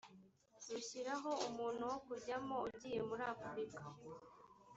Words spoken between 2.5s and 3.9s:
ugiye muri afurika